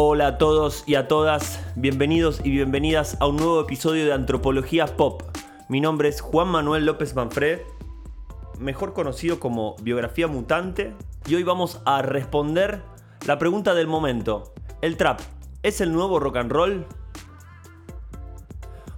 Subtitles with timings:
[0.00, 4.86] Hola a todos y a todas, bienvenidos y bienvenidas a un nuevo episodio de Antropología
[4.86, 5.22] Pop.
[5.68, 7.62] Mi nombre es Juan Manuel López Manfred,
[8.60, 10.94] mejor conocido como Biografía Mutante,
[11.26, 12.80] y hoy vamos a responder
[13.26, 14.52] la pregunta del momento.
[14.82, 15.18] ¿El trap
[15.64, 16.86] es el nuevo rock and roll?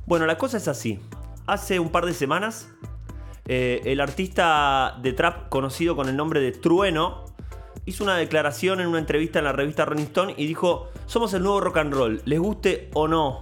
[0.05, 1.01] Bueno, la cosa es así.
[1.47, 2.69] Hace un par de semanas,
[3.53, 7.25] eh, el artista de trap conocido con el nombre de Trueno,
[7.85, 11.43] hizo una declaración en una entrevista en la revista Rolling Stone y dijo, somos el
[11.43, 13.41] nuevo rock and roll, les guste o no,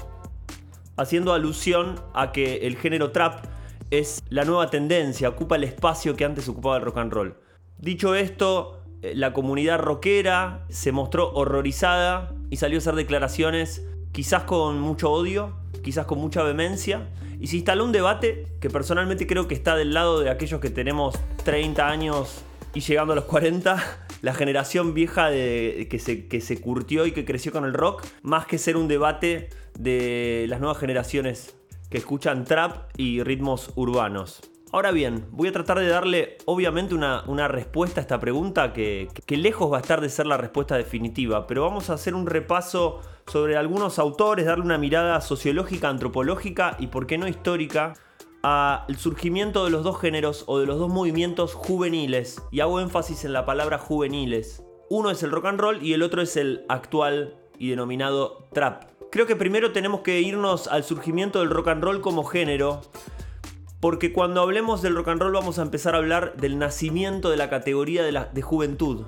[0.97, 3.45] haciendo alusión a que el género trap
[3.91, 7.37] es la nueva tendencia, ocupa el espacio que antes ocupaba el rock and roll.
[7.77, 13.87] Dicho esto, eh, la comunidad rockera se mostró horrorizada y salió a hacer declaraciones
[14.19, 15.53] quizás con mucho odio,
[15.85, 17.09] quizás con mucha vehemencia,
[17.39, 20.71] y se instaló un debate que personalmente creo que está del lado de aquellos que
[20.71, 22.43] tenemos 30 años
[22.75, 27.13] y llegando a los 40 la generación vieja de, que, se, que se curtió y
[27.13, 31.55] que creció con el rock, más que ser un debate de las nuevas generaciones
[31.89, 34.41] que escuchan trap y ritmos urbanos.
[34.71, 39.39] Ahora bien, voy a tratar de darle obviamente una, respuesta a esta pregunta que, que,
[39.39, 43.01] lejos va a estar de ser la respuesta definitiva, pero vamos a hacer un repaso
[43.27, 47.95] sobre algunos autores, darle una mirada sociológica, antropológica y por qué no histórica
[48.43, 53.25] al surgimiento de los dos géneros o de los dos movimientos juveniles, y hago énfasis
[53.25, 54.63] en la palabra juveniles.
[54.91, 58.85] Uno es el rock and roll y el otro es el actual y denominado trap.
[59.11, 62.83] Creo que primero tenemos que irnos al surgimiento del rock and roll como género,
[63.81, 67.37] porque cuando hablemos del rock and roll vamos a empezar a hablar del nacimiento de
[67.37, 69.07] la categoría de, la, de juventud.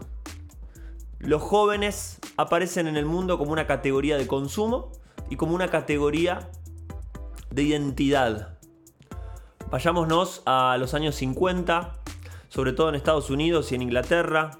[1.18, 4.92] Los jóvenes aparecen en el mundo como una categoría de consumo
[5.28, 6.50] y como una categoría
[7.50, 8.58] de identidad.
[9.70, 11.92] Vayámonos a los años 50,
[12.48, 14.52] sobre todo en Estados Unidos y en Inglaterra.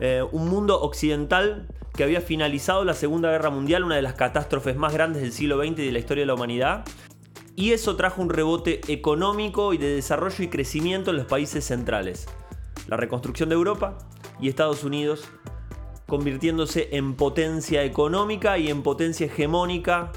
[0.00, 4.76] Eh, un mundo occidental que había finalizado la Segunda Guerra Mundial, una de las catástrofes
[4.76, 6.84] más grandes del siglo XX y de la historia de la humanidad.
[7.56, 12.26] Y eso trajo un rebote económico y de desarrollo y crecimiento en los países centrales.
[12.86, 13.98] La reconstrucción de Europa
[14.40, 15.24] y Estados Unidos
[16.06, 20.12] convirtiéndose en potencia económica y en potencia hegemónica,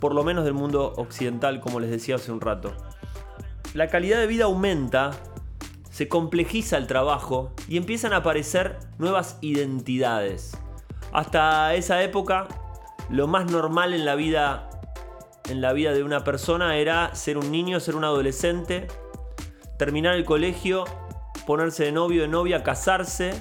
[0.00, 2.74] por lo menos del mundo occidental, como les decía hace un rato
[3.74, 5.10] la calidad de vida aumenta,
[5.90, 10.56] se complejiza el trabajo y empiezan a aparecer nuevas identidades.
[11.12, 12.46] Hasta esa época,
[13.10, 14.70] lo más normal en la vida
[15.48, 18.86] en la vida de una persona era ser un niño, ser un adolescente,
[19.76, 20.84] terminar el colegio,
[21.46, 23.32] ponerse de novio, de novia, casarse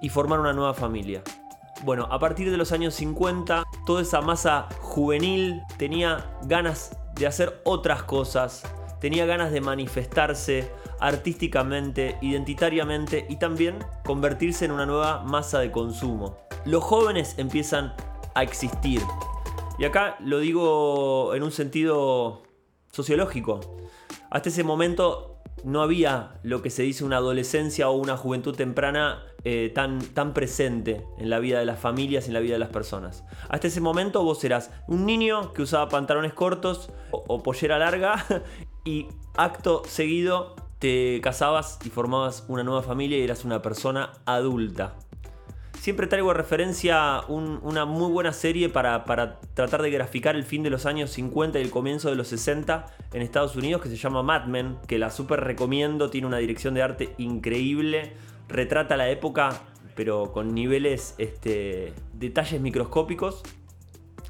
[0.00, 1.22] y formar una nueva familia.
[1.84, 7.60] Bueno, a partir de los años 50, toda esa masa juvenil tenía ganas de hacer
[7.64, 8.62] otras cosas,
[9.00, 10.70] tenía ganas de manifestarse
[11.00, 16.38] artísticamente, identitariamente y también convertirse en una nueva masa de consumo.
[16.64, 17.92] Los jóvenes empiezan
[18.36, 19.02] a existir.
[19.82, 22.44] Y acá lo digo en un sentido
[22.92, 23.58] sociológico.
[24.30, 29.24] Hasta ese momento no había lo que se dice una adolescencia o una juventud temprana
[29.42, 32.60] eh, tan, tan presente en la vida de las familias y en la vida de
[32.60, 33.24] las personas.
[33.48, 38.24] Hasta ese momento vos eras un niño que usaba pantalones cortos o pollera larga
[38.84, 44.94] y acto seguido te casabas y formabas una nueva familia y eras una persona adulta.
[45.80, 49.04] Siempre traigo a referencia una muy buena serie para,
[49.54, 52.86] tratar de graficar el fin de los años 50 y el comienzo de los 60
[53.12, 56.74] en Estados Unidos que se llama Mad Men, que la super recomiendo, tiene una dirección
[56.74, 58.12] de arte increíble,
[58.48, 59.60] retrata la época
[59.94, 63.42] pero con niveles, este, detalles microscópicos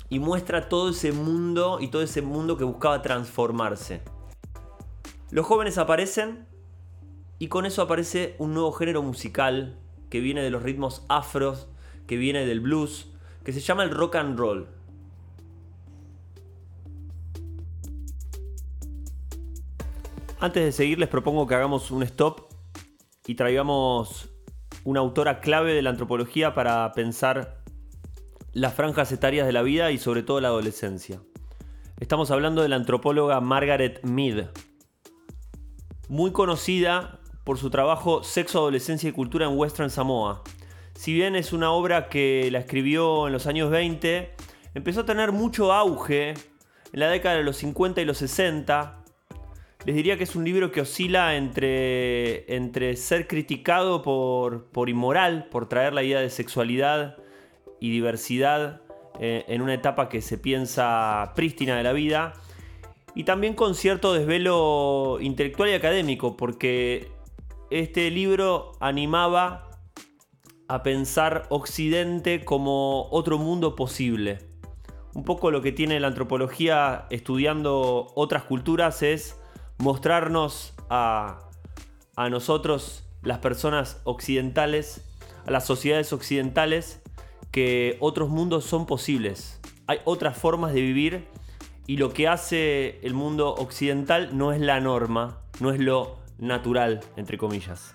[0.08, 4.02] y muestra todo ese mundo y todo ese mundo que buscaba transformarse.
[5.31, 6.47] Los jóvenes aparecen
[7.38, 9.78] y con eso aparece un nuevo género musical
[10.12, 11.69] que viene de los ritmos afros,
[12.06, 13.11] que viene del blues,
[13.45, 14.69] que se llama el rock and roll.
[20.39, 22.43] Antes de seguir les propongo que hagamos un stop
[23.26, 24.29] y traigamos
[24.85, 27.62] una autora clave de la antropología para pensar
[28.53, 31.23] las franjas etarias de la vida y sobre todo la adolescencia.
[32.00, 34.50] Estamos hablando de la antropóloga Margaret Mead,
[36.11, 40.43] muy conocida por su trabajo Sexo, Adolescencia y Cultura en Western Samoa.
[40.94, 44.31] Si bien es una obra que la escribió en los años 20,
[44.75, 49.03] empezó a tener mucho auge en la década de los 50 y los 60.
[49.85, 55.49] Les diría que es un libro que oscila entre, entre ser criticado por, por inmoral,
[55.50, 57.17] por traer la idea de sexualidad
[57.81, 58.83] y diversidad
[59.19, 62.35] eh, en una etapa que se piensa prístina de la vida,
[63.15, 67.11] y también con cierto desvelo intelectual y académico, porque
[67.72, 69.70] este libro animaba
[70.69, 74.38] a pensar Occidente como otro mundo posible.
[75.14, 79.38] Un poco lo que tiene la antropología estudiando otras culturas es
[79.78, 81.48] mostrarnos a,
[82.30, 85.02] nosotros, las personas occidentales,
[85.46, 87.02] a las sociedades occidentales,
[87.50, 89.60] que otros mundos son posibles.
[89.86, 91.26] Hay otras formas de vivir
[91.86, 97.00] y lo que hace el mundo occidental no es la norma, no es lo natural,
[97.17, 97.94] entre comillas.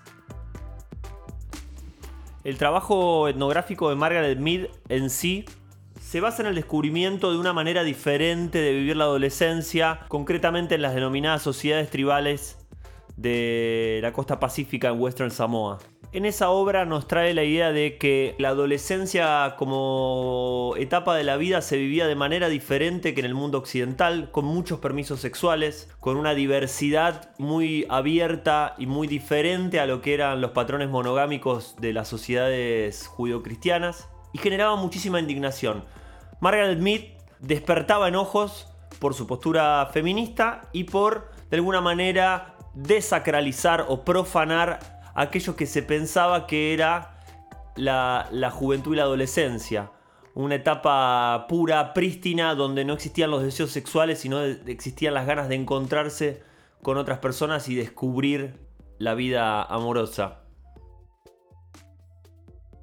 [2.44, 5.44] El trabajo etnográfico de Margaret Mead en sí
[6.00, 10.82] se basa en el descubrimiento de una manera diferente de vivir la adolescencia, concretamente en
[10.82, 12.56] las denominadas sociedades tribales
[13.16, 15.78] de la costa pacífica en Western Samoa.
[16.10, 21.36] En esa obra nos trae la idea de que la adolescencia como etapa de la
[21.36, 25.94] vida se vivía de manera diferente que en el mundo occidental, con muchos permisos sexuales,
[26.00, 31.76] con una diversidad muy abierta y muy diferente a lo que eran los patrones monogámicos
[31.78, 35.84] de las sociedades judio-cristianas, y generaba muchísima indignación.
[36.40, 37.02] Margaret Mead
[37.38, 38.66] despertaba enojos
[38.98, 45.82] por su postura feminista y por, de alguna manera, desacralizar o profanar aquello que se
[45.82, 47.20] pensaba que era
[47.74, 49.90] la, juventud y la adolescencia.
[50.34, 55.56] Una etapa pura, prístina, donde no existían los deseos sexuales, sino existían las ganas de
[55.56, 56.42] encontrarse
[56.82, 58.54] con otras personas y descubrir
[58.98, 60.44] la vida amorosa.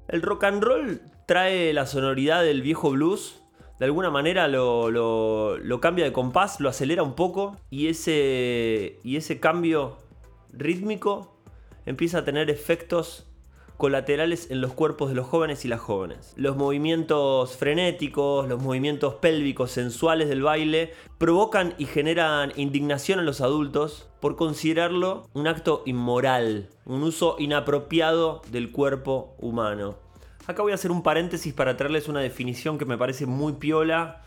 [0.08, 3.42] El rock and roll trae la sonoridad del viejo blues,
[3.78, 9.16] de alguna manera lo, lo, cambia de compás, lo acelera un poco y ese, y
[9.16, 9.96] ese cambio
[10.52, 11.35] rítmico
[11.86, 13.26] empieza a tener efectos
[13.76, 16.32] colaterales en los cuerpos de los jóvenes y las jóvenes.
[16.36, 23.40] Los movimientos frenéticos, los movimientos pélvicos sensuales del baile provocan y generan indignación en los
[23.40, 29.96] adultos por considerarlo un acto inmoral, un uso inapropiado del cuerpo humano.
[30.46, 34.22] Acá voy a hacer un paréntesis para traerles una definición que me parece muy piola,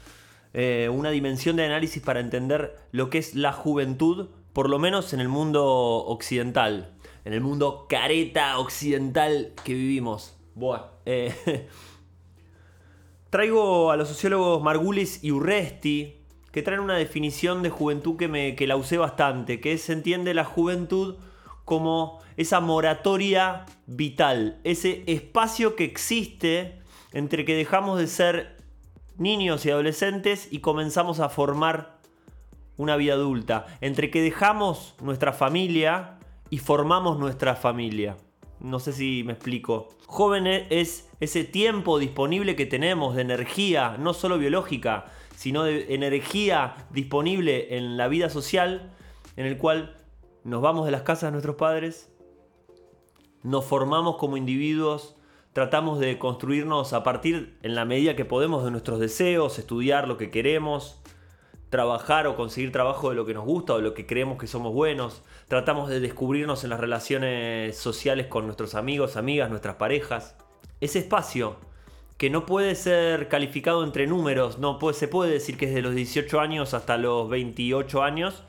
[0.53, 5.13] eh, una dimensión de análisis para entender lo que es la juventud, por lo menos
[5.13, 6.93] en el mundo occidental
[7.25, 10.37] en el mundo careta occidental que vivimos.
[10.55, 10.87] Buah.
[11.05, 11.33] Eh,
[13.29, 16.17] traigo a los sociólogos Margulis y Urresti,
[16.51, 20.33] que traen una definición de juventud que, me, que la usé bastante, que se entiende
[20.33, 21.17] la juventud
[21.65, 26.81] como esa moratoria vital, ese espacio que existe
[27.13, 28.57] entre que dejamos de ser
[29.17, 31.99] niños y adolescentes y comenzamos a formar
[32.77, 36.18] una vida adulta, entre que dejamos nuestra familia
[36.49, 38.17] y formamos nuestra familia.
[38.59, 39.89] No sé si me explico.
[40.05, 45.05] Jóvenes es ese tiempo disponible que tenemos de energía, no solo biológica,
[45.35, 48.93] sino de energía disponible en la vida social,
[49.37, 49.95] en el cual
[50.43, 52.11] nos vamos de las casas de nuestros padres,
[53.43, 55.15] nos formamos como individuos,
[55.53, 60.17] tratamos de construirnos a partir, en la medida que podemos, de nuestros deseos, estudiar lo
[60.17, 60.98] que queremos,
[61.69, 64.47] trabajar o conseguir trabajo de lo que nos gusta o de lo que creemos que
[64.47, 65.21] somos buenos.
[65.47, 70.35] Tratamos de descubrirnos en las relaciones sociales con nuestros amigos, amigas, nuestras parejas.
[70.81, 71.57] Ese espacio
[72.17, 75.95] que no puede ser calificado entre números, no se puede decir que es de los
[75.95, 78.43] 18 años hasta los 28 años,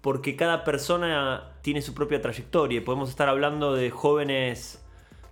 [0.00, 2.84] porque cada persona tiene su propia trayectoria.
[2.84, 4.82] Podemos estar hablando de jóvenes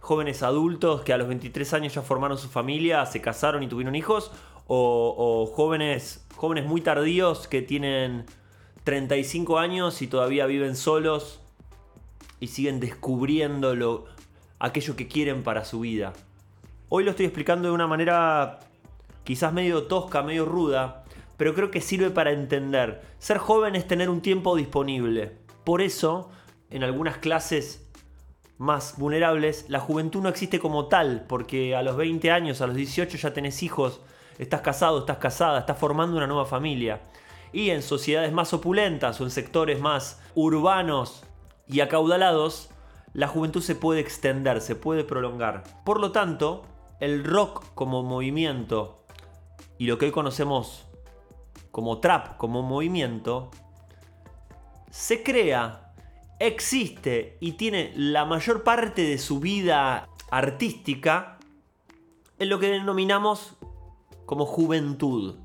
[0.05, 3.95] jóvenes adultos que a los 23 años ya formaron su familia, se casaron y tuvieron
[3.95, 4.33] hijos,
[4.67, 8.27] o, jóvenes, jóvenes muy tardíos que tienen
[8.85, 11.41] 35 años y todavía viven solos
[12.41, 14.07] y siguen descubriendo lo,
[14.59, 16.13] aquello que quieren para su vida.
[16.89, 18.61] Hoy lo estoy explicando de una manera
[19.25, 21.05] quizás medio tosca, medio ruda,
[21.37, 23.03] pero creo que sirve para entender.
[23.19, 25.33] Ser joven es tener un tiempo disponible.
[25.65, 26.31] Por eso,
[26.71, 27.89] en algunas clases
[28.59, 32.77] más vulnerables, la juventud no existe como tal, porque a los 20 años, a los
[32.77, 34.01] 18 ya tenés hijos,
[34.39, 37.01] estás casado, estás casada, estás formando una nueva familia.
[37.53, 41.25] Y en sociedades más opulentas o en sectores más urbanos
[41.69, 42.71] y acaudalados,
[43.13, 45.63] la juventud se puede extender, se puede prolongar.
[45.85, 46.63] Por lo tanto,
[47.01, 49.05] el rock como movimiento
[49.79, 50.87] y lo que hoy conocemos
[51.75, 53.51] como trap como movimiento,
[54.93, 55.93] se crea,
[56.39, 61.39] existe y tiene la mayor parte de su vida artística
[62.39, 63.54] en lo que denominamos
[64.27, 65.37] como juventud.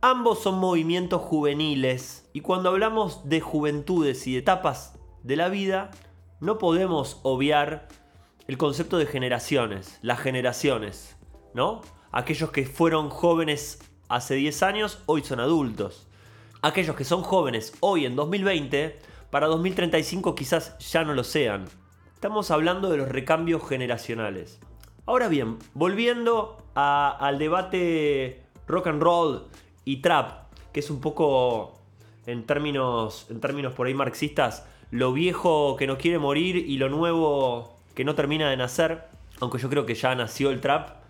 [0.00, 5.90] Ambos son movimientos juveniles y cuando hablamos de juventudes y etapas de la vida,
[6.40, 7.88] no podemos obviar
[8.48, 11.16] el concepto de generaciones, las generaciones,
[11.54, 11.82] ¿no?
[12.12, 16.08] Aquellos que fueron jóvenes hace 10 años, hoy son adultos.
[16.62, 18.98] Aquellos que son jóvenes hoy en 2020,
[19.30, 21.66] para 2035 quizás ya no lo sean.
[22.14, 24.60] Estamos hablando de los recambios generacionales.
[25.06, 29.46] Ahora bien, volviendo al debate rock and roll
[29.84, 31.78] y trap, que es un poco,
[32.26, 36.88] en términos, en términos por ahí marxistas, lo viejo que no quiere morir y lo
[36.88, 39.04] nuevo que no termina de nacer,
[39.40, 41.00] aunque yo creo que ya nació el trap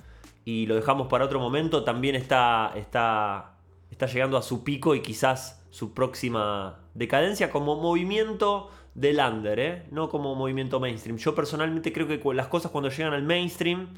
[0.45, 3.53] y lo dejamos para otro momento, también está, está,
[3.91, 9.87] está llegando a su pico y quizás su próxima decadencia como movimiento del under, ¿eh?
[9.91, 11.19] no como movimiento mainstream.
[11.19, 13.89] Yo personalmente creo que las cosas cuando llegan al mainstream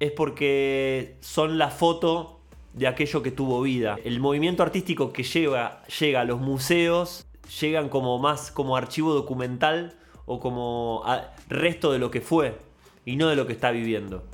[0.00, 2.40] es porque son la foto
[2.74, 3.98] de aquello que tuvo vida.
[4.04, 7.26] El movimiento artístico que llega, llega a los museos
[7.60, 9.94] llegan como más como archivo documental
[10.26, 11.04] o como
[11.48, 12.58] resto de lo que fue
[13.04, 14.24] y no de lo que está viviendo.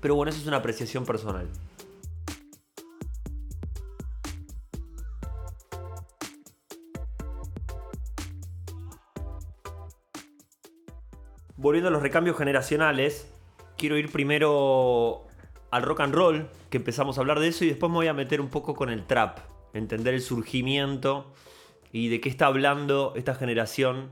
[0.00, 1.48] Pero bueno, eso es una apreciación personal.
[11.56, 13.28] Volviendo a los recambios generacionales,
[13.76, 15.26] quiero ir primero
[15.70, 18.14] al rock and roll, que empezamos a hablar de eso, y después me voy a
[18.14, 19.38] meter un poco con el trap,
[19.74, 21.32] entender el surgimiento
[21.92, 24.10] y de qué está hablando esta generación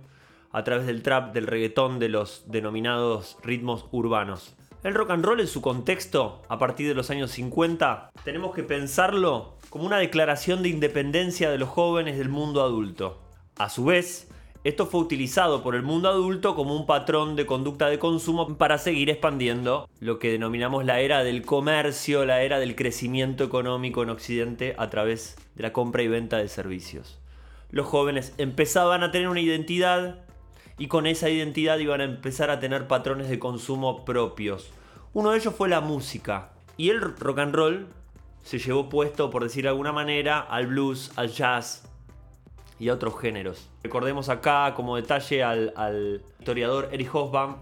[0.53, 4.55] a través del trap, del reggaetón, de los denominados ritmos urbanos.
[4.85, 8.63] El rock and roll en su contexto, a partir de los años 50, tenemos que
[8.63, 13.21] pensarlo como una declaración de independencia de los jóvenes del mundo adulto.
[13.57, 14.29] A su vez,
[14.65, 18.79] esto fue utilizado por el mundo adulto como un patrón de conducta de consumo para
[18.79, 24.09] seguir expandiendo lo que denominamos la era del comercio, la era del crecimiento económico en
[24.09, 27.21] Occidente a través de la compra y venta de servicios.
[27.71, 30.25] Los jóvenes empezaban a tener una identidad
[30.79, 34.73] y con esa identidad iban a empezar a tener patrones de consumo propios.
[35.13, 36.53] Uno de ellos fue la música.
[36.79, 37.87] Y el rock and roll
[38.43, 41.87] se llevó puesto, por decir de alguna manera, al blues, al jazz,
[42.79, 43.69] y a otros géneros.
[43.83, 47.57] Recordemos acá como detalle al, historiador Eric Hobsbawm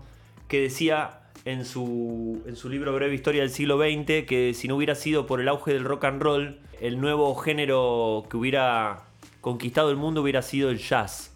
[0.49, 4.77] que decía en su, en su libro Breve Historia del siglo XX que si no
[4.77, 9.03] hubiera sido por el auge del rock and roll, el nuevo género que hubiera
[9.41, 11.33] conquistado el mundo hubiera sido el jazz.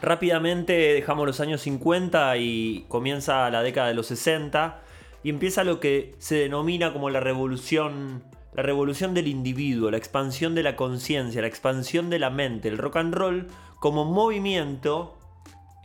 [0.00, 4.80] Rápidamente dejamos los años 50 y comienza la década de los 60
[5.24, 8.22] y empieza lo que se denomina como la revolución
[8.54, 12.78] la revolución del individuo, la expansión de la conciencia, la expansión de la mente, el
[12.78, 13.46] rock and roll
[13.78, 15.18] como movimiento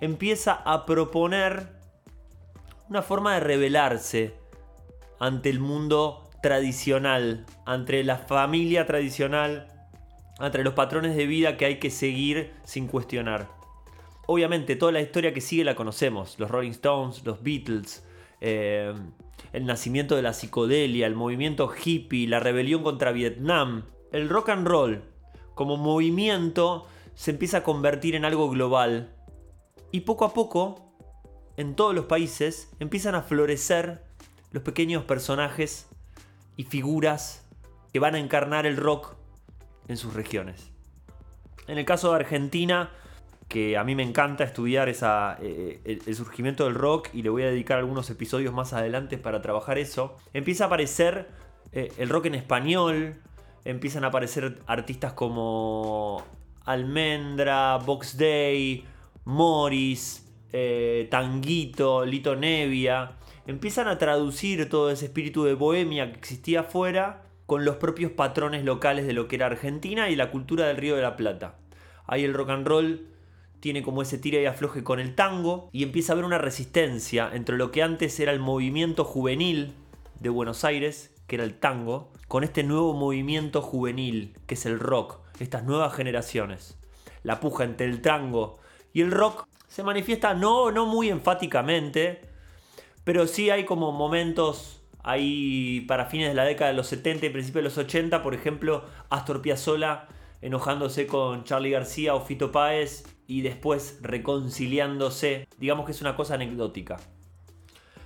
[0.01, 1.69] empieza a proponer
[2.89, 4.33] una forma de rebelarse
[5.19, 9.67] ante el mundo tradicional, ante la familia tradicional,
[10.39, 13.47] ante los patrones de vida que hay que seguir sin cuestionar.
[14.25, 18.05] Obviamente toda la historia que sigue la conocemos, los Rolling Stones, los Beatles,
[18.41, 18.93] eh,
[19.53, 23.85] el nacimiento de la psicodelia, el movimiento hippie, la rebelión contra Vietnam.
[24.11, 25.03] El rock and roll
[25.55, 29.15] como movimiento se empieza a convertir en algo global.
[29.91, 30.95] Y poco a poco,
[31.57, 34.03] en todos los países, empiezan a florecer
[34.51, 35.87] los pequeños personajes
[36.57, 37.45] y figuras
[37.91, 39.15] que van a encarnar el rock
[39.87, 40.71] en sus regiones.
[41.67, 42.91] En el caso de Argentina,
[43.53, 47.29] que a mí me encanta estudiar esa, eh, eh, el, surgimiento del rock y le
[47.29, 50.17] voy a dedicar algunos episodios más adelante para trabajar eso.
[50.33, 51.27] Empieza a aparecer
[51.71, 53.21] eh, el rock en español,
[53.63, 56.23] empiezan a aparecer artistas como
[56.65, 58.85] Almendra, Box Day,
[59.25, 60.27] Morris,
[61.11, 63.11] Tanguito, Lito Nevia.
[63.45, 68.65] Empiezan a traducir todo ese espíritu de bohemia que existía afuera con los propios patrones
[68.65, 71.59] locales de lo que era Argentina y la cultura del Río de la Plata.
[72.07, 73.12] Ahí el rock and roll
[73.63, 77.29] tiene como ese tira y afloje con el tango y empieza a haber una resistencia
[77.31, 79.73] entre lo que antes era el movimiento juvenil
[80.19, 84.81] de Buenos Aires, que era el tango, con este nuevo movimiento juvenil, que es el
[84.81, 86.77] rock, estas nuevas generaciones.
[87.23, 88.59] La puja entre el tango
[88.91, 92.19] y el rock se manifiesta no, no muy enfáticamente,
[93.05, 97.29] pero sí hay como momentos ahí para fines de la década de los 70 y
[97.29, 100.09] principios de los 80, por ejemplo, Astor Piazzolla
[100.41, 105.47] enojándose con Charlie García o Fito Páez y después reconciliándose.
[105.57, 106.99] Digamos que es una cosa anecdótica.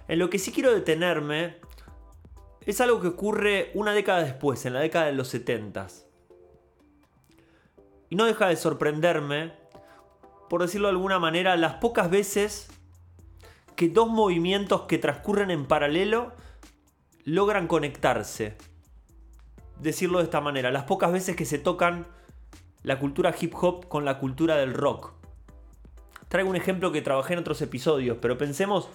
[0.08, 1.58] En lo que sí quiero detenerme
[2.66, 5.88] es algo que ocurre una década después, en la década de los 70.
[8.10, 9.54] Y no deja de sorprenderme,
[10.50, 12.70] por decirlo de alguna manera, las pocas veces
[13.76, 16.34] que dos movimientos que transcurren en paralelo
[17.24, 18.58] logran conectarse.
[19.80, 22.08] Decirlo de esta manera, las pocas veces que se tocan
[22.88, 25.12] la cultura hip hop con la cultura del rock.
[26.30, 28.90] Traigo un ejemplo que trabajé en otros episodios, pero pensemos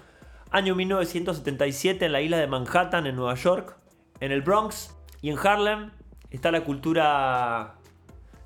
[0.51, 3.77] año 1977 en la isla de Manhattan, en Nueva York,
[4.21, 5.91] en el Bronx y en Harlem
[6.31, 7.75] está la cultura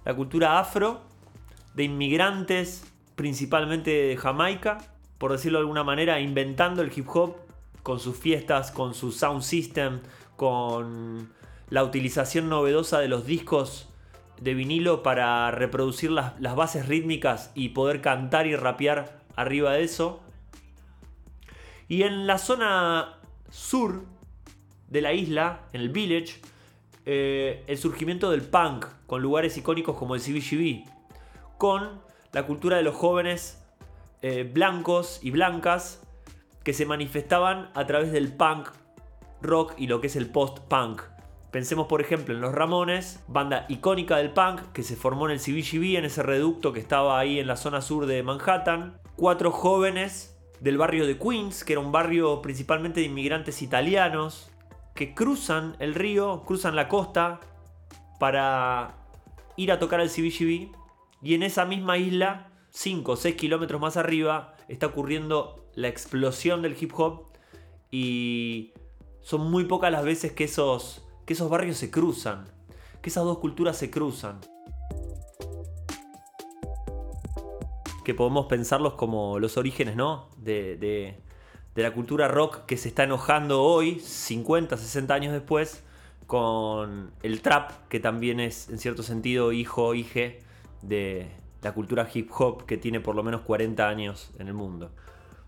[0.05, 1.03] la cultura afro,
[1.75, 4.79] de inmigrantes, principalmente de Jamaica,
[5.17, 7.37] por decirlo de alguna manera, inventando el hip hop
[7.85, 10.01] con sus fiestas, con su sound system,
[10.35, 11.31] con
[11.71, 13.89] la utilización novedosa de los discos
[14.41, 19.85] de vinilo para reproducir las, las bases rítmicas y poder cantar y rapear arriba de
[19.85, 20.21] eso.
[21.89, 23.19] Y en la zona
[23.51, 24.05] sur
[24.89, 26.41] de la isla, en el village,
[27.05, 30.85] eh, el surgimiento del punk, con lugares icónicos como el CBGB,
[31.59, 32.01] con
[32.33, 33.63] la cultura de los jóvenes
[34.23, 36.03] eh, blancos y blancas
[36.65, 38.69] que se manifestaban a través del punk
[39.41, 41.03] rock y lo que es el post-punk.
[41.57, 45.41] Pensemos por ejemplo en Los Ramones, banda icónica del punk que se formó en el
[45.41, 49.01] CBGB, en ese reducto que estaba ahí en la zona sur de Manhattan.
[49.17, 54.51] Cuatro jóvenes del barrio de Queens, que era un barrio principalmente de inmigrantes italianos,
[54.95, 57.41] que cruzan el río, cruzan la costa
[58.21, 58.95] para
[59.57, 60.77] ir a tocar al CBGB.
[61.23, 66.61] Y en esa misma isla, 5 o 6 kilómetros más arriba, está ocurriendo la explosión
[66.61, 67.29] del hip hop.
[67.91, 68.75] Y
[69.23, 72.47] son muy pocas las veces que esos, que esos barrios se cruzan,
[73.03, 74.41] que esas dos culturas se cruzan.
[78.05, 80.29] Que podemos pensarlos como los orígenes, ¿no?
[80.37, 81.19] De, de,
[81.75, 85.83] de la cultura rock que se está enojando hoy, 50, 60 años después,
[86.29, 90.41] con el trap, que también es en cierto sentido hijo, hije
[90.83, 91.29] de
[91.63, 94.93] la cultura hip hop que tiene por lo menos 40 años en el mundo.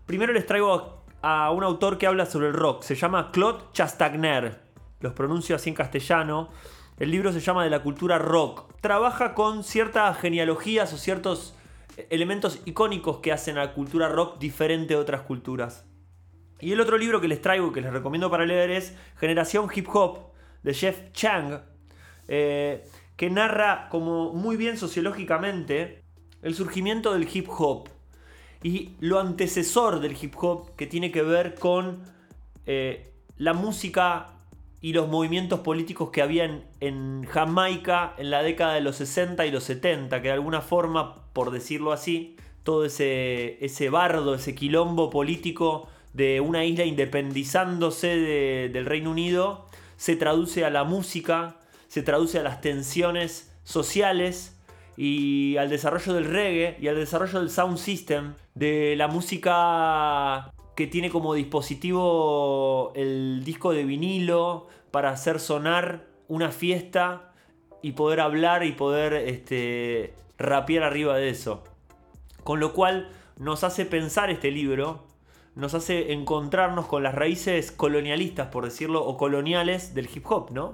[0.05, 4.68] Primero les traigo a un autor que habla sobre el rock, se llama Claude Chastagner,
[4.99, 6.49] los pronuncio así en castellano.
[6.97, 8.73] El libro se llama De la cultura rock.
[8.81, 11.55] Trabaja con ciertas genealogías o ciertos
[12.09, 15.85] elementos icónicos que hacen a la cultura rock diferente de otras culturas.
[16.59, 19.87] Y el otro libro que les traigo, que les recomiendo para leer, es Generación Hip
[19.93, 20.29] Hop,
[20.63, 21.61] de Jeff Chang,
[22.27, 22.83] eh,
[23.15, 26.03] que narra como muy bien sociológicamente
[26.41, 27.89] el surgimiento del hip hop
[28.63, 32.03] y lo antecesor del hip hop que tiene que ver con
[32.65, 34.38] eh, la música
[34.81, 39.45] y los movimientos políticos que había en, en, Jamaica en la década de los 60
[39.45, 44.55] y los 70, que de alguna forma, por decirlo así, todo ese, ese bardo, ese
[44.55, 48.07] quilombo político de una isla independizándose
[48.69, 49.65] del Reino Unido
[49.97, 54.57] se traduce a la música, se traduce a las tensiones sociales
[54.97, 60.87] y al desarrollo del reggae y al desarrollo del sound system, de la música que
[60.87, 67.33] tiene como dispositivo el disco de vinilo para hacer sonar una fiesta
[67.81, 71.65] y poder hablar y poder este, rapear arriba de eso.
[72.45, 75.03] Con lo cual nos hace pensar este libro
[75.53, 80.71] nos hace encontrarnos con las raíces colonialistas, por decirlo, o coloniales del hip hop, ¿no?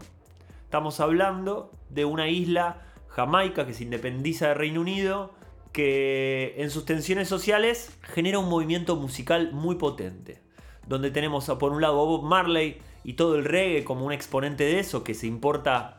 [0.65, 5.33] Estamos hablando de una isla, Jamaica, que se independiza del Reino Unido,
[5.75, 10.39] que en sus tensiones sociales genera un movimiento musical muy potente.
[10.88, 14.63] Donde tenemos por un lado a Bob Marley y todo el reggae como un exponente
[14.63, 15.97] de eso que se importa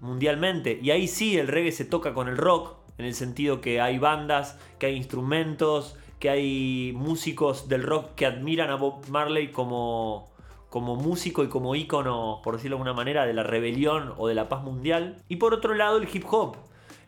[0.00, 0.80] mundialmente.
[0.82, 3.98] Y ahí sí el reggae se toca con el rock, en el sentido que hay
[3.98, 10.30] bandas, que hay instrumentos, que hay músicos del rock que admiran a Bob Marley como,
[10.70, 14.34] como músico y como ícono, por decirlo de alguna manera, de la rebelión o de
[14.34, 15.22] la paz mundial.
[15.28, 16.56] Y por otro lado, el hip hop.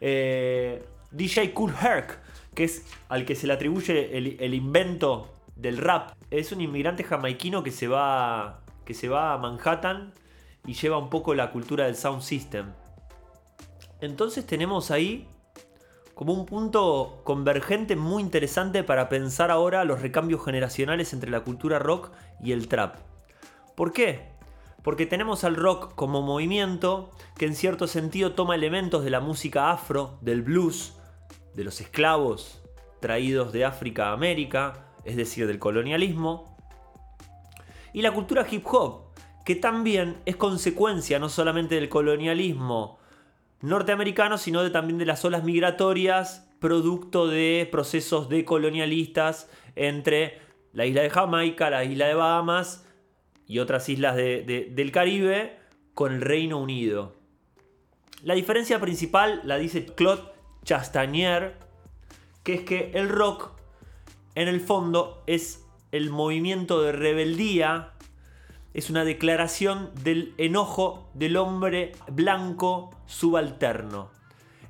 [0.02, 2.18] Eh, DJ Cool Herc,
[2.54, 6.12] que es al que se le atribuye el, invento del rap.
[6.30, 10.12] Es un inmigrante jamaiquino que se va, que se va a Manhattan
[10.66, 12.72] y lleva un poco la cultura del sound system.
[14.00, 15.28] Entonces tenemos ahí
[16.14, 21.78] como un punto convergente muy interesante para pensar ahora los recambios generacionales entre la cultura
[21.78, 22.10] rock
[22.42, 22.96] y el trap.
[23.74, 24.32] ¿Por qué?
[24.82, 29.70] Porque tenemos al rock como movimiento que en cierto sentido toma elementos de la música
[29.70, 30.94] afro, del blues,
[31.54, 32.62] de los esclavos
[33.00, 36.56] traídos de África a América, es decir, del colonialismo,
[37.92, 39.12] y la cultura hip hop,
[39.44, 42.98] que también es consecuencia no solamente del colonialismo,
[43.60, 50.38] norteamericanos, sino de, también de las olas migratorias, producto de procesos decolonialistas entre
[50.72, 52.86] la isla de Jamaica, la isla de Bahamas
[53.46, 55.58] y otras islas del Caribe
[55.92, 57.16] con el Reino Unido.
[58.22, 60.31] La diferencia principal la dice Claude
[60.64, 61.56] Chastanier,
[62.42, 63.50] que es que el rock
[64.34, 67.92] en el fondo es el movimiento de rebeldía
[68.74, 74.10] es una declaración del enojo del hombre blanco subalterno.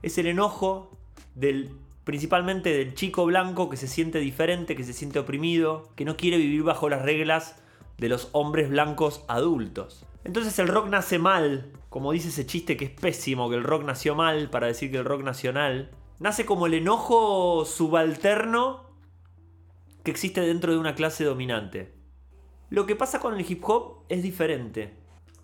[0.03, 0.91] Es el enojo
[1.35, 1.71] del
[2.05, 6.37] principalmente del chico blanco que se siente diferente, que se siente oprimido, que no quiere
[6.37, 7.62] vivir bajo las reglas
[8.03, 10.05] de los hombres blancos adultos.
[10.25, 13.85] Entonces el rock nace mal, como dice ese chiste que es pésimo, que el rock
[13.85, 18.91] nació mal, para decir que el rock nacional, nace como el enojo subalterno
[20.03, 21.95] que existe dentro de una clase dominante.
[22.71, 24.97] Lo que pasa con el hip hop es diferente,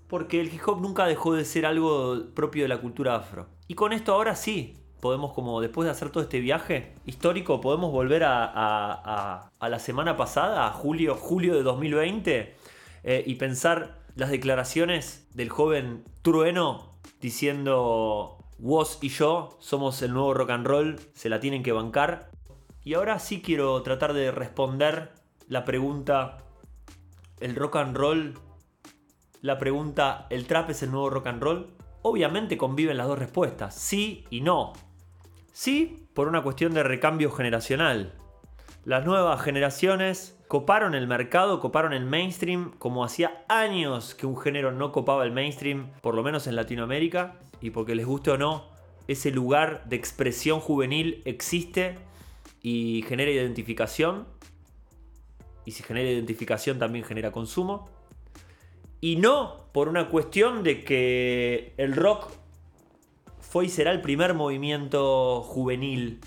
[0.09, 3.47] porque el hip hop nunca dejó de ser algo propio de la cultura afro.
[3.69, 7.93] Y con esto ahora sí, podemos como después de hacer todo este viaje histórico, podemos
[7.93, 12.57] volver a, la semana pasada, a julio, julio de 2020,
[13.05, 20.35] eh, y pensar las declaraciones del joven Trueno diciendo, Woz y yo somos el nuevo
[20.35, 22.31] rock and roll, se la tienen que bancar.
[22.83, 25.13] Y ahora sí quiero tratar de responder
[25.47, 26.39] la pregunta,
[27.41, 28.35] ¿el rock and roll?
[29.41, 31.71] La pregunta, ¿el trap es el nuevo rock and roll?
[32.03, 34.73] Obviamente conviven las dos respuestas, sí y no.
[35.61, 38.15] Sí, por una cuestión de recambio generacional.
[38.85, 44.71] Las nuevas generaciones coparon el mercado, coparon el mainstream, como hacía años que un género
[44.71, 48.69] no copaba el mainstream, por lo menos en Latinoamérica, y porque les guste o no,
[49.09, 51.99] ese lugar de expresión juvenil existe
[52.63, 54.29] y genera identificación.
[55.65, 57.91] Y si genera identificación también genera consumo.
[59.01, 62.31] Y no por una cuestión de que el rock
[63.49, 66.21] fue y será el primer movimiento juvenil.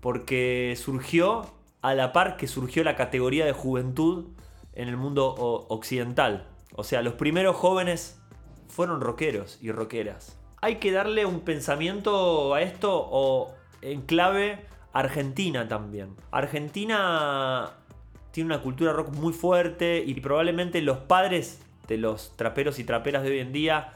[0.00, 1.46] Porque surgió
[1.82, 4.26] a la par que surgió la categoría de juventud
[4.74, 5.34] en el mundo
[5.68, 6.48] occidental.
[6.74, 8.20] O sea, los primeros jóvenes
[8.68, 10.38] fueron rockeros y rockeras.
[10.60, 16.16] Hay que darle un pensamiento a esto o en clave Argentina también.
[16.30, 17.72] Argentina
[18.30, 23.22] tiene una cultura rock muy fuerte y probablemente los padres de los traperos y traperas
[23.22, 23.92] de hoy en día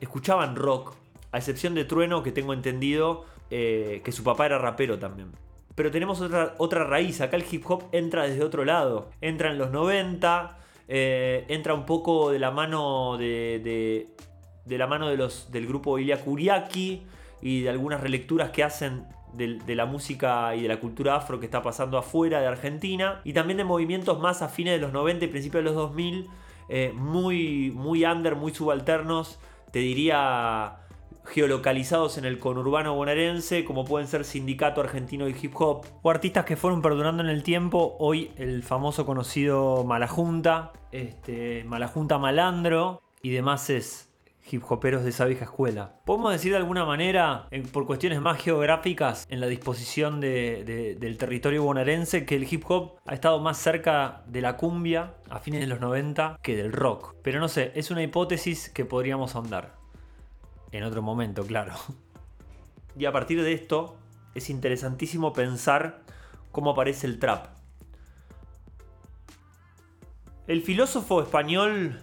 [0.00, 0.96] escuchaban rock,
[1.32, 5.32] a excepción de Trueno, que tengo entendido eh, que su papá era rapero también.
[5.74, 9.58] Pero tenemos otra, otra raíz, acá el hip hop entra desde otro lado, entra en
[9.58, 14.08] los 90, eh, entra un poco de la mano de,
[14.66, 17.02] de, la mano de los, del grupo Ilya Kuriaki
[17.40, 21.46] y de algunas relecturas que hacen de, la música y de la cultura afro que
[21.46, 23.20] está pasando afuera de Argentina.
[23.24, 26.28] Y también de movimientos más afines de los 90 y principios de los 2000
[26.68, 29.38] eh, muy, muy under, muy subalternos,
[29.72, 30.76] te diría
[31.30, 36.44] geolocalizados en el conurbano bonaerense, como pueden ser Sindicato Argentino de Hip Hop, o artistas
[36.44, 43.30] que fueron perdurando en el tiempo, hoy el famoso conocido Malajunta, este, Malajunta Malandro y
[43.30, 44.10] demás es
[44.50, 46.00] hip hoperos de esa vieja escuela.
[46.04, 52.24] Podemos decir de alguna manera, por cuestiones más geográficas, en la disposición del territorio bonaerense,
[52.24, 55.80] que el hip hop ha estado más cerca de la cumbia a fines de los
[55.80, 57.14] 90 que del rock.
[57.22, 59.79] Pero no sé, es una hipótesis que podríamos ahondar.
[60.72, 61.74] En otro momento, claro.
[62.96, 63.96] Y a partir de esto,
[64.34, 66.02] es interesantísimo pensar
[66.50, 67.46] cómo aparece el trap.
[70.48, 72.02] El filósofo español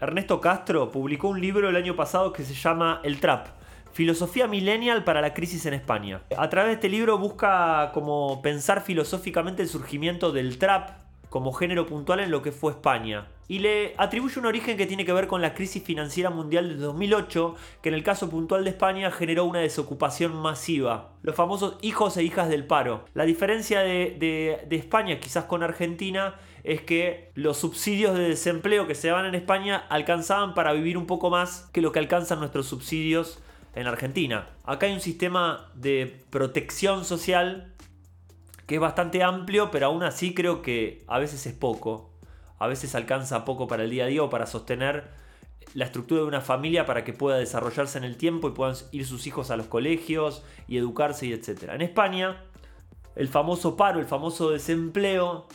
[0.00, 3.48] Ernesto Castro publicó un libro el año pasado que se llama El Trap,
[3.92, 6.22] Filosofía Millennial para la Crisis en España.
[6.36, 10.90] A través de este libro busca como pensar filosóficamente el surgimiento del trap
[11.28, 13.28] como género puntual en lo que fue España.
[13.50, 16.76] Y le atribuye un origen que tiene que ver con la crisis financiera mundial de
[16.76, 21.14] 2008, que en el caso puntual de España generó una desocupación masiva.
[21.22, 23.06] Los famosos hijos e hijas del paro.
[23.12, 24.16] La diferencia de,
[24.68, 29.34] de España quizás con Argentina es que los subsidios de desempleo que se daban en
[29.34, 33.42] España alcanzaban para vivir un poco más que lo que alcanzan nuestros subsidios
[33.74, 34.46] en Argentina.
[34.62, 37.74] Acá hay un sistema de protección social
[38.68, 42.09] que es bastante amplio, pero aún así creo que a veces es poco.
[42.60, 45.08] A veces alcanza poco para el día a día o para sostener
[45.74, 49.06] la estructura de una familia para que pueda desarrollarse en el tiempo y puedan ir
[49.06, 51.70] sus hijos a los colegios y educarse y etc.
[51.72, 52.44] En España,
[53.16, 55.46] el famoso paro, el famoso desempleo,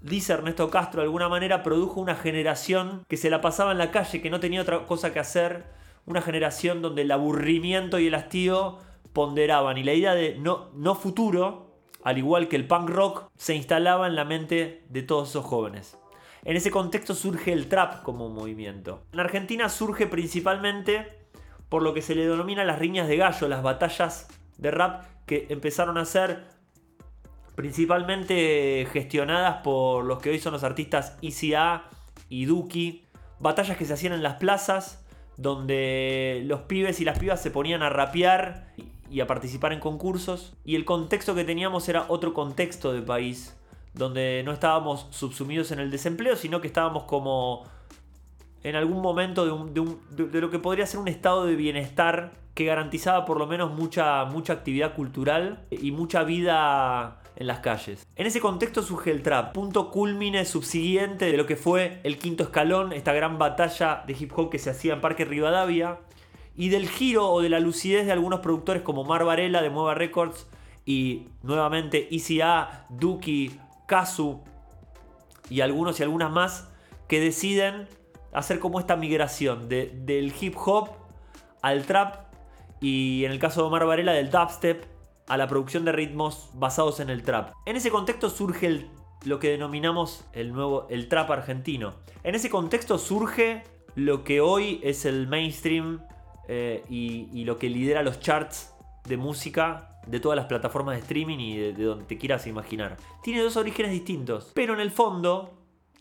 [0.00, 3.90] dice Ernesto Castro, de alguna manera produjo una generación que se la pasaba en la
[3.90, 5.64] calle, que no tenía otra cosa que hacer,
[6.06, 8.78] una generación donde el aburrimiento y el hastío
[9.12, 11.71] ponderaban y la idea de no, no futuro,
[12.04, 15.98] al igual que el punk rock, se instalaba en la mente de todos esos jóvenes.
[16.44, 19.04] En ese contexto surge el trap como movimiento.
[19.12, 21.20] En Argentina surge principalmente
[21.68, 25.46] por lo que se le denomina las riñas de gallo, las batallas de rap que
[25.50, 26.44] empezaron a ser
[27.54, 31.84] principalmente gestionadas por los que hoy son los artistas ICA
[32.28, 33.04] y Duki.
[33.38, 35.04] Batallas que se hacían en las plazas,
[35.36, 38.74] donde los pibes y las pibas se ponían a rapear
[39.12, 40.54] y a participar en concursos.
[40.64, 43.56] Y el contexto que teníamos era otro contexto de país,
[43.94, 47.64] donde no estábamos subsumidos en el desempleo, sino que estábamos como
[48.62, 53.38] en algún momento de, lo que podría ser un estado de bienestar que garantizaba por
[53.38, 58.06] lo menos mucha, mucha actividad cultural y mucha vida en las calles.
[58.16, 62.44] En ese contexto surge el trap, punto culmine subsiguiente de lo que fue el quinto
[62.44, 65.98] escalón, esta gran batalla de hip hop que se hacía en Parque Rivadavia,
[66.56, 69.94] y del giro o de la lucidez de algunos productores como Mar Varela de Mueva
[69.94, 70.46] Records
[70.84, 74.40] y nuevamente ECA, Duki, Kazu
[75.48, 76.68] y algunos y algunas más
[77.08, 77.88] que deciden
[78.32, 80.90] hacer como esta migración del hip hop
[81.60, 82.26] al trap
[82.80, 84.84] y en el caso de Omar Varela del dubstep
[85.28, 87.52] a la producción de ritmos basados en el trap.
[87.66, 88.86] En ese contexto surge
[89.24, 91.94] lo que denominamos el nuevo el trap argentino.
[92.24, 93.62] En ese contexto surge
[93.94, 96.00] lo que hoy es el mainstream
[96.48, 98.74] eh, y, lo que lidera los charts
[99.04, 102.96] de música de todas las plataformas de streaming y de, de donde te quieras imaginar.
[103.22, 105.52] Tiene dos orígenes distintos, pero en el fondo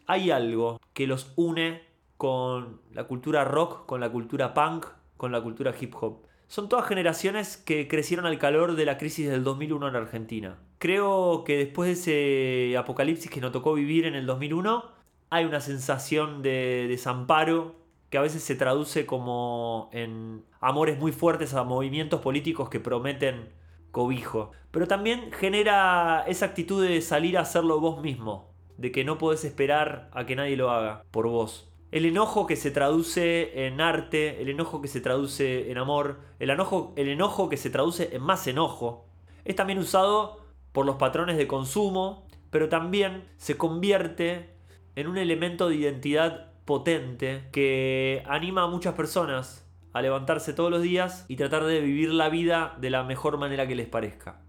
[0.08, 1.82] hay algo que los une
[2.18, 4.86] con la cultura rock, con la cultura punk,
[5.18, 6.24] con la cultura hip hop.
[6.48, 10.60] Son todas generaciones que crecieron al calor de la crisis del 2001 en Argentina.
[10.80, 14.84] Creo que después de ese apocalipsis que nos tocó vivir en el 2001,
[15.30, 17.76] hay una sensación de desamparo
[18.12, 23.50] que a veces se traduce como en amores muy fuertes a movimientos políticos que prometen
[23.90, 24.52] cobijo.
[24.70, 29.44] Pero también genera esa actitud de salir a hacerlo vos mismo, de que no podés
[29.44, 34.42] esperar a que nadie lo haga por vos el enojo que se traduce en arte,
[34.42, 38.24] el enojo que se traduce en amor, el enojo, el enojo que se traduce en
[38.24, 39.06] más enojo,
[39.44, 40.40] es también usado
[40.72, 44.52] por los patrones de consumo, pero también se convierte
[44.96, 50.82] en un elemento de identidad potente que anima a muchas personas a levantarse todos los
[50.82, 54.42] días y tratar de vivir la vida de la mejor manera que les parezca.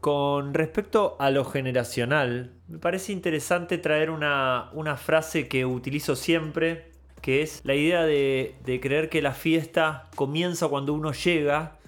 [0.00, 7.42] Con respecto a lo generacional, me parece interesante traer una, frase que utilizo siempre, que
[7.42, 11.78] es la idea de, de, creer que la fiesta comienza cuando uno llega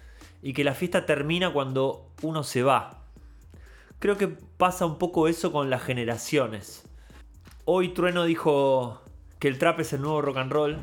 [0.43, 3.05] y que la fiesta termina cuando uno se va.
[4.01, 6.89] Creo que pasa un poco eso con las generaciones.
[7.65, 9.03] Hoy Trueno dijo
[9.41, 10.79] que el trap es el nuevo rock and roll.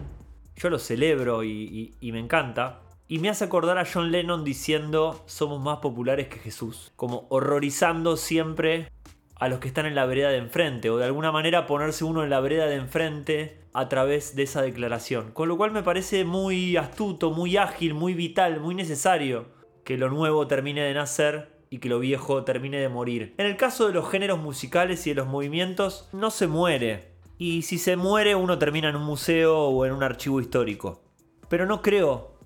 [0.58, 2.82] Yo lo celebro y me encanta.
[3.10, 6.92] Y me hace acordar a John Lennon diciendo somos más populares que Jesús.
[6.98, 8.92] Como horrorizando siempre
[9.36, 10.90] a los que están en la vereda de enfrente.
[10.90, 14.62] O de alguna manera ponerse uno en la vereda de enfrente a través de esa
[14.62, 15.32] declaración.
[15.32, 19.46] Con lo cual me parece muy astuto, muy ágil, muy vital, muy necesario
[19.86, 23.36] que lo nuevo termine de nacer y que lo viejo termine de morir.
[23.38, 27.16] En el caso de los géneros musicales y de los movimientos, no se muere.
[27.38, 31.02] Y si se muere uno termina en un museo o en un archivo histórico.
[31.50, 32.38] Pero no creo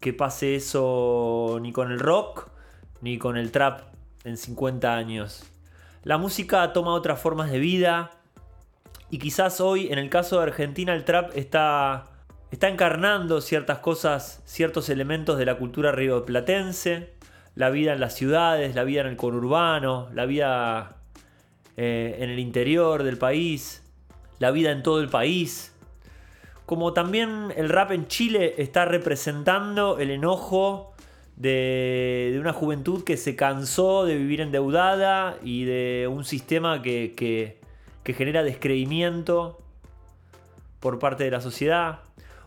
[0.00, 2.48] que pase eso ni con el rock
[3.00, 3.82] ni con el trap
[4.24, 5.44] en 50 años.
[6.04, 8.10] La música toma otras formas de vida
[9.10, 12.06] y quizás hoy en el caso de Argentina el trap está,
[12.50, 17.12] está encarnando ciertas cosas, ciertos elementos de la cultura rioplatense,
[17.54, 20.96] la vida en las ciudades, la vida en el conurbano, la vida
[21.76, 23.81] eh, en el interior del país,
[24.42, 25.72] la vida en todo el país
[26.66, 30.94] como también el rap en Chile está representando el enojo
[31.36, 37.58] de, una juventud que se cansó de vivir endeudada y de un sistema que,
[38.04, 39.60] genera descreimiento
[40.80, 42.00] por parte de la sociedad.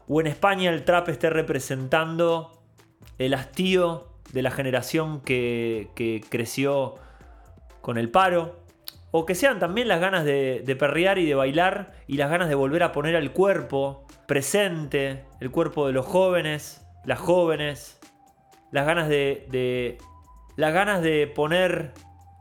[0.08, 2.52] O en España el trap esté representando
[3.20, 6.96] el hastío de la generación que, que creció
[7.82, 8.65] con el paro
[9.18, 12.56] o que sean también las ganas de, perrear y de bailar y las ganas de
[12.56, 17.98] volver a poner al cuerpo presente, el cuerpo de los jóvenes, las jóvenes,
[18.74, 19.98] las ganas de,
[20.58, 21.94] las ganas de poner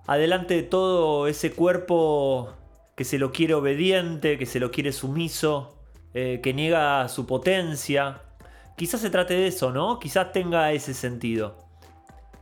[0.08, 2.52] adelante todo ese cuerpo
[2.96, 5.78] que se lo quiere obediente, que se lo quiere sumiso,
[6.12, 8.22] eh, que niega su potencia.
[8.76, 10.00] Quizás se trate de eso, ¿no?
[10.00, 11.68] Quizás tenga ese sentido.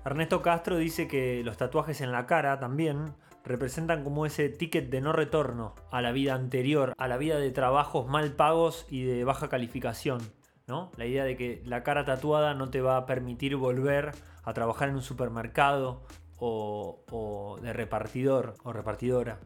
[0.06, 3.12] Ernesto Castro dice que los tatuajes en la cara también
[3.44, 7.50] representan como ese ticket de no retorno a la vida anterior, a la vida de
[7.50, 10.20] trabajos mal pagos y de baja calificación.
[10.66, 10.90] ¿no?
[10.96, 14.12] La idea de que la cara tatuada no te va a permitir volver
[14.44, 16.02] a trabajar en un supermercado
[16.38, 19.38] o, de repartidor o repartidora.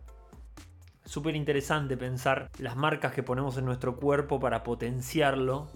[1.04, 5.68] Súper interesante pensar las marcas que ponemos en nuestro cuerpo para potenciarlo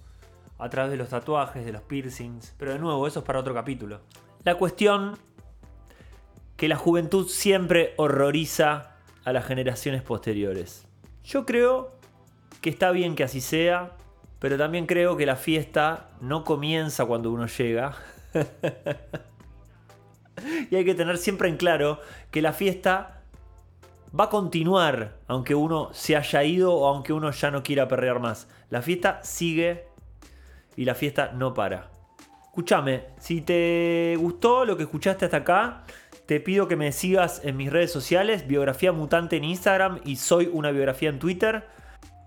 [0.59, 2.55] a través de los tatuajes, de los piercings.
[2.59, 4.01] Pero de nuevo, eso es para otro capítulo.
[4.43, 5.19] La cuestión
[6.61, 8.91] que la juventud siempre horroriza
[9.25, 10.87] a las generaciones posteriores.
[11.25, 11.95] Yo creo
[12.61, 13.93] que está bien que así sea,
[14.41, 17.95] pero también creo que la fiesta no comienza cuando uno llega.
[20.71, 21.99] y hay que tener siempre en claro
[22.31, 23.23] que la fiesta
[24.13, 28.21] va a continuar aunque uno se haya ido o aunque uno ya no quiera perrear
[28.21, 28.49] más.
[28.69, 29.87] La fiesta sigue
[30.77, 31.89] y la fiesta no para.
[32.45, 35.85] Escúchame, si te gustó lo que escuchaste hasta acá,
[36.31, 40.49] te pido que me sigas en mis redes sociales, Biografía Mutante en Instagram y Soy
[40.53, 41.67] una Biografía en Twitter,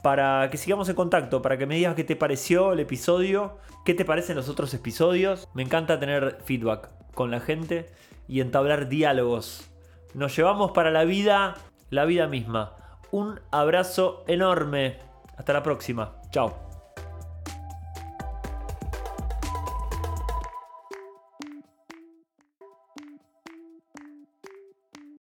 [0.04, 3.94] para que sigamos en contacto, para que me digas qué te pareció el episodio, qué
[3.94, 5.48] te parecen los otros episodios.
[5.54, 7.94] Me encanta tener feedback con la gente
[8.28, 9.72] y entablar diálogos.
[10.14, 11.56] Nos llevamos para la vida,
[11.90, 12.74] la vida misma.
[13.12, 14.98] Un abrazo enorme.
[15.38, 16.16] Hasta la próxima.
[16.30, 16.73] Chao.